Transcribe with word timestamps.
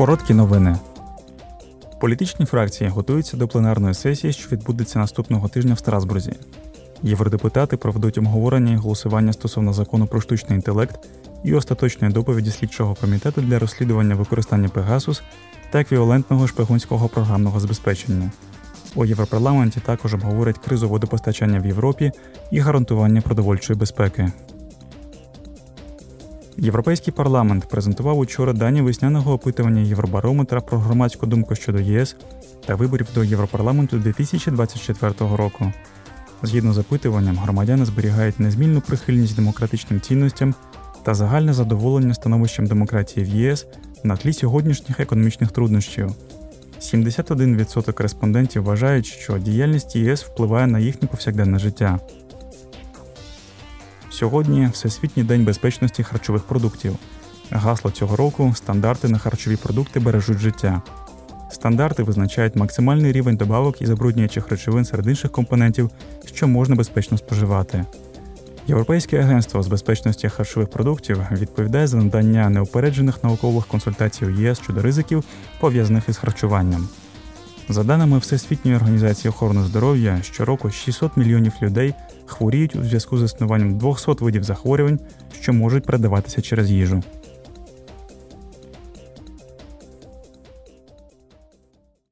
Короткі 0.00 0.34
новини. 0.34 0.76
Політичні 2.00 2.46
фракції 2.46 2.90
готуються 2.90 3.36
до 3.36 3.48
пленарної 3.48 3.94
сесії, 3.94 4.32
що 4.32 4.48
відбудеться 4.48 4.98
наступного 4.98 5.48
тижня 5.48 5.74
в 5.74 5.78
Страсбурзі. 5.78 6.32
Євродепутати 7.02 7.76
проведуть 7.76 8.18
обговорення 8.18 8.72
і 8.72 8.76
голосування 8.76 9.32
стосовно 9.32 9.72
закону 9.72 10.06
про 10.06 10.20
штучний 10.20 10.56
інтелект 10.56 11.08
і 11.44 11.54
остаточної 11.54 12.12
доповіді 12.12 12.50
слідчого 12.50 12.94
комітету 12.94 13.40
для 13.40 13.58
розслідування 13.58 14.14
використання 14.14 14.68
Пегасус 14.68 15.22
та 15.70 15.80
еквівалентного 15.80 16.46
шпигунського 16.46 17.08
програмного 17.08 17.60
забезпечення. 17.60 18.30
У 18.94 19.04
Європарламенті 19.04 19.80
також 19.80 20.14
обговорять 20.14 20.58
кризу 20.58 20.88
водопостачання 20.88 21.60
в 21.60 21.66
Європі 21.66 22.12
і 22.50 22.58
гарантування 22.58 23.20
продовольчої 23.20 23.78
безпеки. 23.78 24.32
Європейський 26.62 27.12
парламент 27.12 27.68
презентував 27.68 28.18
учора 28.18 28.52
дані 28.52 28.82
весняного 28.82 29.32
опитування 29.32 29.80
Євробарометра 29.80 30.60
про 30.60 30.78
громадську 30.78 31.26
думку 31.26 31.54
щодо 31.54 31.78
єС 31.78 32.16
та 32.66 32.74
виборів 32.74 33.06
до 33.14 33.24
Європарламенту 33.24 33.98
2024 33.98 35.12
року. 35.36 35.72
Згідно 36.42 36.72
з 36.72 36.78
опитуванням, 36.78 37.36
громадяни 37.38 37.84
зберігають 37.84 38.40
незмінну 38.40 38.80
прихильність 38.80 39.36
демократичним 39.36 40.00
цінностям 40.00 40.54
та 41.02 41.14
загальне 41.14 41.52
задоволення 41.52 42.14
становищем 42.14 42.66
демократії 42.66 43.26
в 43.26 43.28
ЄС 43.28 43.66
на 44.04 44.16
тлі 44.16 44.32
сьогоднішніх 44.32 45.00
економічних 45.00 45.50
труднощів. 45.50 46.10
71% 46.80 48.02
респондентів 48.02 48.62
вважають, 48.62 49.06
що 49.06 49.38
діяльність 49.38 49.96
ЄС 49.96 50.24
впливає 50.24 50.66
на 50.66 50.78
їхнє 50.78 51.08
повсякденне 51.08 51.58
життя. 51.58 52.00
Сьогодні 54.20 54.68
Всесвітній 54.72 55.22
день 55.22 55.44
безпечності 55.44 56.02
харчових 56.02 56.42
продуктів. 56.42 56.96
Гасло 57.50 57.90
цього 57.90 58.16
року 58.16 58.52
стандарти 58.56 59.08
на 59.08 59.18
харчові 59.18 59.56
продукти 59.56 60.00
бережуть 60.00 60.38
життя. 60.38 60.82
Стандарти 61.50 62.02
визначають 62.02 62.56
максимальний 62.56 63.12
рівень 63.12 63.36
добавок 63.36 63.82
і 63.82 63.86
забруднюючих 63.86 64.48
речовин 64.48 64.84
серед 64.84 65.06
інших 65.06 65.30
компонентів, 65.30 65.90
що 66.34 66.48
можна 66.48 66.76
безпечно 66.76 67.18
споживати. 67.18 67.84
Європейське 68.66 69.18
агентство 69.20 69.62
з 69.62 69.68
безпечності 69.68 70.28
харчових 70.28 70.70
продуктів 70.70 71.22
відповідає 71.32 71.86
за 71.86 71.96
надання 71.96 72.50
неупереджених 72.50 73.24
наукових 73.24 73.66
консультацій 73.66 74.26
у 74.26 74.30
ЄС 74.30 74.60
щодо 74.60 74.82
ризиків, 74.82 75.24
пов'язаних 75.60 76.08
із 76.08 76.16
харчуванням. 76.16 76.88
За 77.68 77.84
даними 77.84 78.18
Всесвітньої 78.18 78.76
організації 78.76 79.30
охорони 79.30 79.62
здоров'я, 79.62 80.22
щороку 80.22 80.70
600 80.70 81.16
мільйонів 81.16 81.52
людей 81.62 81.94
хворіють 82.26 82.76
у 82.76 82.84
зв'язку 82.84 83.18
з 83.18 83.22
існуванням 83.22 83.78
200 83.78 84.12
видів 84.20 84.44
захворювань, 84.44 84.98
що 85.40 85.52
можуть 85.52 85.84
передаватися 85.84 86.42
через 86.42 86.70
їжу. 86.70 87.02